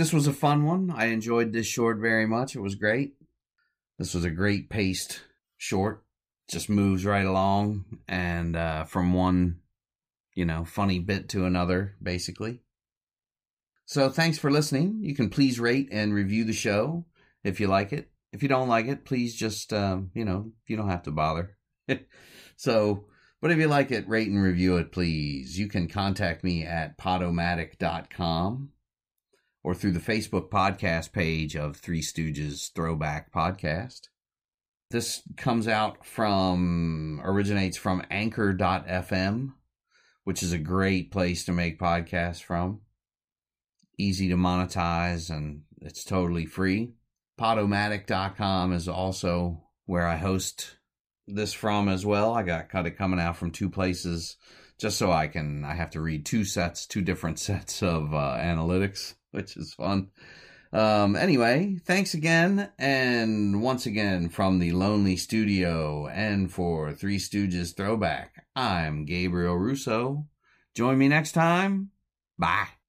this 0.00 0.14
was 0.14 0.26
a 0.26 0.32
fun 0.32 0.64
one. 0.64 0.90
I 0.90 1.06
enjoyed 1.06 1.52
this 1.52 1.66
short 1.66 1.98
very 1.98 2.26
much. 2.26 2.56
It 2.56 2.60
was 2.60 2.74
great. 2.74 3.14
This 4.00 4.14
was 4.14 4.24
a 4.24 4.30
great 4.30 4.70
paced 4.70 5.20
short. 5.58 6.02
Just 6.48 6.70
moves 6.70 7.04
right 7.04 7.26
along 7.26 7.84
and 8.08 8.56
uh, 8.56 8.84
from 8.84 9.12
one, 9.12 9.58
you 10.34 10.46
know, 10.46 10.64
funny 10.64 10.98
bit 10.98 11.28
to 11.28 11.44
another, 11.44 11.96
basically. 12.02 12.62
So 13.84 14.08
thanks 14.08 14.38
for 14.38 14.50
listening. 14.50 15.00
You 15.02 15.14
can 15.14 15.28
please 15.28 15.60
rate 15.60 15.90
and 15.92 16.14
review 16.14 16.44
the 16.44 16.54
show 16.54 17.04
if 17.44 17.60
you 17.60 17.66
like 17.66 17.92
it. 17.92 18.08
If 18.32 18.42
you 18.42 18.48
don't 18.48 18.70
like 18.70 18.86
it, 18.86 19.04
please 19.04 19.34
just, 19.36 19.70
um, 19.74 20.10
you 20.14 20.24
know, 20.24 20.50
you 20.66 20.78
don't 20.78 20.88
have 20.88 21.02
to 21.02 21.10
bother. 21.10 21.58
so, 22.56 23.04
but 23.42 23.50
if 23.50 23.58
you 23.58 23.68
like 23.68 23.90
it, 23.90 24.08
rate 24.08 24.28
and 24.28 24.42
review 24.42 24.78
it, 24.78 24.92
please. 24.92 25.58
You 25.58 25.68
can 25.68 25.88
contact 25.88 26.42
me 26.42 26.64
at 26.64 26.96
podomatic.com 26.96 28.70
or 29.62 29.74
through 29.74 29.92
the 29.92 30.00
Facebook 30.00 30.50
podcast 30.50 31.12
page 31.12 31.54
of 31.54 31.76
Three 31.76 32.00
Stooges 32.00 32.72
Throwback 32.72 33.32
Podcast. 33.32 34.08
This 34.90 35.22
comes 35.36 35.68
out 35.68 36.04
from, 36.04 37.20
originates 37.22 37.76
from 37.76 38.02
anchor.fm, 38.10 39.52
which 40.24 40.42
is 40.42 40.52
a 40.52 40.58
great 40.58 41.12
place 41.12 41.44
to 41.44 41.52
make 41.52 41.78
podcasts 41.78 42.42
from. 42.42 42.80
Easy 43.98 44.28
to 44.28 44.36
monetize 44.36 45.30
and 45.30 45.62
it's 45.80 46.04
totally 46.04 46.46
free. 46.46 46.94
Podomatic.com 47.38 48.72
is 48.72 48.88
also 48.88 49.62
where 49.86 50.06
I 50.06 50.16
host 50.16 50.76
this 51.26 51.52
from 51.52 51.88
as 51.88 52.04
well. 52.04 52.32
I 52.34 52.42
got 52.42 52.70
kind 52.70 52.86
of 52.86 52.96
coming 52.96 53.20
out 53.20 53.36
from 53.36 53.50
two 53.50 53.70
places 53.70 54.36
just 54.78 54.98
so 54.98 55.12
I 55.12 55.28
can, 55.28 55.64
I 55.64 55.74
have 55.74 55.90
to 55.90 56.00
read 56.00 56.24
two 56.24 56.44
sets, 56.44 56.86
two 56.86 57.02
different 57.02 57.38
sets 57.38 57.82
of 57.82 58.14
uh, 58.14 58.38
analytics 58.38 59.14
which 59.32 59.56
is 59.56 59.74
fun. 59.74 60.10
Um, 60.72 61.16
anyway, 61.16 61.78
thanks 61.84 62.14
again. 62.14 62.70
And 62.78 63.60
once 63.60 63.86
again, 63.86 64.28
from 64.28 64.58
the 64.58 64.72
Lonely 64.72 65.16
Studio 65.16 66.06
and 66.06 66.50
for 66.50 66.92
Three 66.92 67.18
Stooges 67.18 67.76
Throwback, 67.76 68.46
I'm 68.54 69.04
Gabriel 69.04 69.56
Russo. 69.56 70.26
Join 70.76 70.98
me 70.98 71.08
next 71.08 71.32
time. 71.32 71.90
Bye. 72.38 72.79